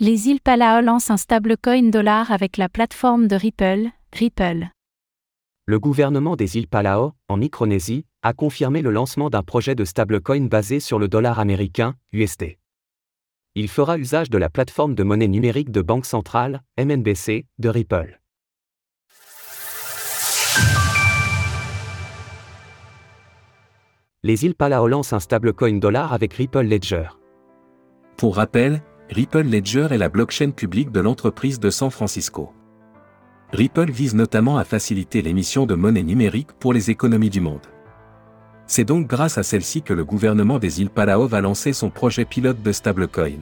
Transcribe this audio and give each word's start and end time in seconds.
Les 0.00 0.28
îles 0.28 0.40
Palau 0.40 0.80
lancent 0.80 1.10
un 1.10 1.16
stablecoin 1.16 1.90
dollar 1.90 2.30
avec 2.30 2.56
la 2.56 2.68
plateforme 2.68 3.26
de 3.26 3.34
Ripple, 3.34 3.88
Ripple. 4.12 4.68
Le 5.66 5.80
gouvernement 5.80 6.36
des 6.36 6.56
îles 6.56 6.68
Palau, 6.68 7.14
en 7.26 7.36
Micronésie, 7.36 8.06
a 8.22 8.32
confirmé 8.32 8.80
le 8.80 8.92
lancement 8.92 9.28
d'un 9.28 9.42
projet 9.42 9.74
de 9.74 9.84
stablecoin 9.84 10.46
basé 10.46 10.78
sur 10.78 11.00
le 11.00 11.08
dollar 11.08 11.40
américain, 11.40 11.96
USD. 12.12 12.58
Il 13.56 13.66
fera 13.66 13.98
usage 13.98 14.30
de 14.30 14.38
la 14.38 14.48
plateforme 14.48 14.94
de 14.94 15.02
monnaie 15.02 15.26
numérique 15.26 15.72
de 15.72 15.82
banque 15.82 16.06
centrale, 16.06 16.62
MNBC, 16.78 17.46
de 17.58 17.68
Ripple. 17.68 18.20
Les 24.22 24.44
îles 24.44 24.54
Palau 24.54 24.86
lancent 24.86 25.12
un 25.12 25.18
stablecoin 25.18 25.78
dollar 25.78 26.12
avec 26.12 26.34
Ripple 26.34 26.68
Ledger. 26.68 27.08
Pour 28.16 28.36
rappel, 28.36 28.80
Ripple 29.10 29.44
Ledger 29.44 29.88
est 29.90 29.96
la 29.98 30.10
blockchain 30.10 30.50
publique 30.50 30.92
de 30.92 31.00
l'entreprise 31.00 31.58
de 31.58 31.70
San 31.70 31.90
Francisco. 31.90 32.52
Ripple 33.52 33.90
vise 33.90 34.14
notamment 34.14 34.58
à 34.58 34.64
faciliter 34.64 35.22
l'émission 35.22 35.64
de 35.64 35.74
monnaie 35.74 36.02
numérique 36.02 36.52
pour 36.52 36.74
les 36.74 36.90
économies 36.90 37.30
du 37.30 37.40
monde. 37.40 37.66
C'est 38.66 38.84
donc 38.84 39.06
grâce 39.06 39.38
à 39.38 39.42
celle-ci 39.42 39.80
que 39.80 39.94
le 39.94 40.04
gouvernement 40.04 40.58
des 40.58 40.82
îles 40.82 40.90
Palau 40.90 41.26
va 41.26 41.40
lancer 41.40 41.72
son 41.72 41.88
projet 41.88 42.26
pilote 42.26 42.62
de 42.62 42.70
stablecoin. 42.70 43.40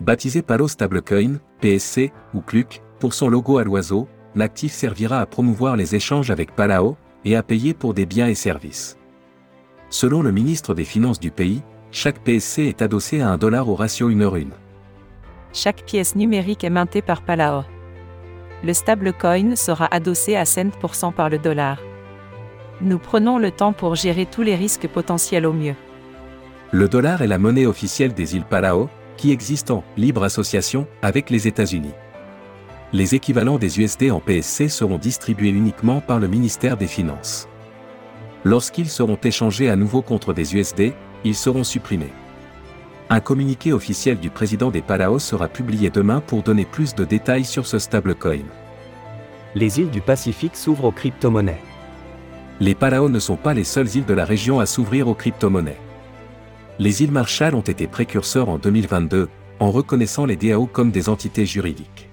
Baptisé 0.00 0.40
Palo 0.40 0.66
Stablecoin, 0.66 1.40
PSC, 1.60 2.10
ou 2.32 2.40
PLUC, 2.40 2.80
pour 3.00 3.12
son 3.12 3.28
logo 3.28 3.58
à 3.58 3.64
l'oiseau, 3.64 4.08
l'actif 4.34 4.72
servira 4.72 5.20
à 5.20 5.26
promouvoir 5.26 5.76
les 5.76 5.94
échanges 5.94 6.30
avec 6.30 6.56
Palau 6.56 6.96
et 7.26 7.36
à 7.36 7.42
payer 7.42 7.74
pour 7.74 7.92
des 7.92 8.06
biens 8.06 8.28
et 8.28 8.34
services. 8.34 8.96
Selon 9.90 10.22
le 10.22 10.32
ministre 10.32 10.74
des 10.74 10.84
Finances 10.84 11.20
du 11.20 11.30
pays, 11.30 11.62
chaque 11.94 12.18
PSC 12.18 12.62
est 12.64 12.82
adossé 12.82 13.20
à 13.20 13.28
un 13.28 13.38
dollar 13.38 13.68
au 13.68 13.76
ratio 13.76 14.08
1 14.08 14.20
heure 14.20 14.34
1. 14.34 14.46
Chaque 15.52 15.84
pièce 15.84 16.16
numérique 16.16 16.64
est 16.64 16.70
mintée 16.70 17.02
par 17.02 17.22
Palao. 17.22 17.62
Le 18.64 18.72
stablecoin 18.72 19.54
sera 19.54 19.86
adossé 19.94 20.34
à 20.34 20.44
cent 20.44 21.12
par 21.12 21.30
le 21.30 21.38
dollar. 21.38 21.78
Nous 22.80 22.98
prenons 22.98 23.38
le 23.38 23.52
temps 23.52 23.72
pour 23.72 23.94
gérer 23.94 24.26
tous 24.26 24.42
les 24.42 24.56
risques 24.56 24.88
potentiels 24.88 25.46
au 25.46 25.52
mieux. 25.52 25.76
Le 26.72 26.88
dollar 26.88 27.22
est 27.22 27.28
la 27.28 27.38
monnaie 27.38 27.66
officielle 27.66 28.12
des 28.12 28.34
îles 28.34 28.44
Palau, 28.44 28.90
qui 29.16 29.30
existe 29.30 29.70
en 29.70 29.84
libre 29.96 30.24
association 30.24 30.88
avec 31.00 31.30
les 31.30 31.46
États-Unis. 31.46 31.94
Les 32.92 33.14
équivalents 33.14 33.58
des 33.58 33.78
USD 33.78 34.10
en 34.10 34.18
PSC 34.18 34.68
seront 34.68 34.98
distribués 34.98 35.50
uniquement 35.50 36.00
par 36.00 36.18
le 36.18 36.26
ministère 36.26 36.76
des 36.76 36.88
Finances. 36.88 37.48
Lorsqu'ils 38.42 38.90
seront 38.90 39.18
échangés 39.22 39.70
à 39.70 39.76
nouveau 39.76 40.02
contre 40.02 40.32
des 40.32 40.56
USD, 40.56 40.92
ils 41.24 41.34
seront 41.34 41.64
supprimés. 41.64 42.12
Un 43.10 43.20
communiqué 43.20 43.72
officiel 43.72 44.18
du 44.18 44.30
président 44.30 44.70
des 44.70 44.82
Palaos 44.82 45.18
sera 45.18 45.48
publié 45.48 45.90
demain 45.90 46.20
pour 46.20 46.42
donner 46.42 46.64
plus 46.64 46.94
de 46.94 47.04
détails 47.04 47.44
sur 47.44 47.66
ce 47.66 47.78
stablecoin. 47.78 48.44
Les 49.54 49.78
îles 49.78 49.90
du 49.90 50.00
Pacifique 50.00 50.56
s'ouvrent 50.56 50.86
aux 50.86 50.92
crypto-monnaies. 50.92 51.60
Les 52.60 52.74
Palaos 52.74 53.08
ne 53.08 53.18
sont 53.18 53.36
pas 53.36 53.54
les 53.54 53.64
seules 53.64 53.94
îles 53.96 54.06
de 54.06 54.14
la 54.14 54.24
région 54.24 54.58
à 54.58 54.66
s'ouvrir 54.66 55.08
aux 55.08 55.14
crypto-monnaies. 55.14 55.80
Les 56.78 57.02
îles 57.02 57.12
Marshall 57.12 57.54
ont 57.54 57.60
été 57.60 57.86
précurseurs 57.86 58.48
en 58.48 58.58
2022, 58.58 59.28
en 59.60 59.70
reconnaissant 59.70 60.26
les 60.26 60.36
DAO 60.36 60.66
comme 60.66 60.90
des 60.90 61.08
entités 61.08 61.46
juridiques. 61.46 62.08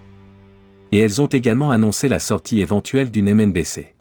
Et 0.91 0.99
elles 0.99 1.21
ont 1.21 1.27
également 1.27 1.71
annoncé 1.71 2.09
la 2.09 2.19
sortie 2.19 2.59
éventuelle 2.59 3.11
d'une 3.11 3.33
MNBC. 3.33 3.95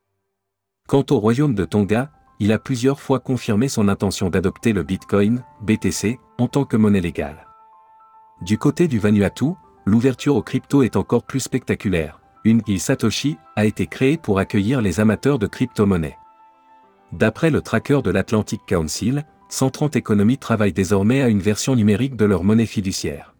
Quant 0.88 1.04
au 1.10 1.18
royaume 1.18 1.54
de 1.54 1.64
Tonga, 1.64 2.10
il 2.40 2.52
a 2.52 2.58
plusieurs 2.58 3.00
fois 3.00 3.20
confirmé 3.20 3.68
son 3.68 3.86
intention 3.86 4.30
d'adopter 4.30 4.72
le 4.72 4.82
Bitcoin, 4.82 5.44
BTC, 5.60 6.18
en 6.38 6.48
tant 6.48 6.64
que 6.64 6.78
monnaie 6.78 7.02
légale. 7.02 7.46
Du 8.40 8.56
côté 8.56 8.88
du 8.88 8.98
Vanuatu, 8.98 9.52
l'ouverture 9.84 10.36
aux 10.36 10.42
crypto 10.42 10.82
est 10.82 10.96
encore 10.96 11.22
plus 11.22 11.40
spectaculaire. 11.40 12.18
Une 12.44 12.62
île 12.66 12.80
Satoshi 12.80 13.36
a 13.56 13.66
été 13.66 13.86
créée 13.86 14.16
pour 14.16 14.38
accueillir 14.38 14.80
les 14.80 14.98
amateurs 14.98 15.38
de 15.38 15.46
crypto-monnaies. 15.46 16.16
D'après 17.12 17.50
le 17.50 17.60
tracker 17.60 18.00
de 18.02 18.10
l'Atlantic 18.10 18.62
Council, 18.66 19.26
130 19.50 19.96
économies 19.96 20.38
travaillent 20.38 20.72
désormais 20.72 21.20
à 21.20 21.28
une 21.28 21.40
version 21.40 21.76
numérique 21.76 22.16
de 22.16 22.24
leur 22.24 22.42
monnaie 22.42 22.64
fiduciaire. 22.64 23.34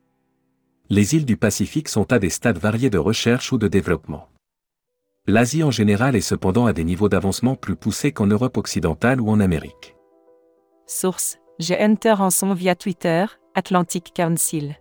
Les 0.91 1.15
îles 1.15 1.25
du 1.25 1.39
Pacifique 1.39 1.89
sont 1.89 2.13
à 2.13 2.19
des 2.19 2.31
stades 2.31 2.59
variés 2.59 2.91
de 2.91 2.99
recherche 2.99 3.53
ou 3.53 3.59
de 3.59 3.69
développement. 3.69 4.29
L'Asie 5.31 5.63
en 5.63 5.71
général 5.71 6.17
est 6.17 6.23
cependant 6.23 6.67
à 6.67 6.73
des 6.73 6.83
niveaux 6.83 7.09
d'avancement 7.09 7.55
plus 7.55 7.77
poussés 7.77 8.11
qu'en 8.11 8.27
Europe 8.27 8.57
occidentale 8.57 9.21
ou 9.21 9.31
en 9.31 9.39
Amérique. 9.39 9.95
Source 10.89 11.39
J'ai 11.61 11.81
Hunter 11.81 12.17
en 12.19 12.31
son 12.31 12.53
via 12.53 12.75
Twitter, 12.75 13.27
Atlantic 13.55 14.13
Council. 14.13 14.75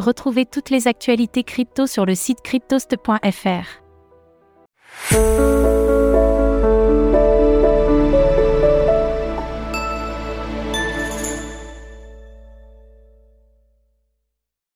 Retrouvez 0.00 0.44
toutes 0.44 0.70
les 0.70 0.88
actualités 0.88 1.44
crypto 1.44 1.86
sur 1.86 2.04
le 2.04 2.16
site 2.16 2.40
cryptost.fr. 2.42 3.83